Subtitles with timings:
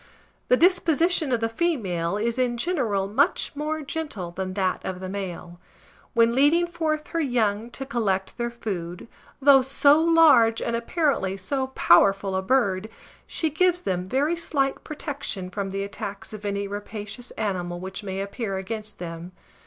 [0.47, 5.07] The disposition of the female is in general much more gentle than that of the
[5.09, 5.59] male.
[6.15, 9.07] When leading forth her young to collect their food,
[9.39, 12.89] though so large and apparently so powerful a bird,
[13.27, 18.21] she gives them very slight protection from the attacks of any rapacious animal which may
[18.21, 19.33] appear against them.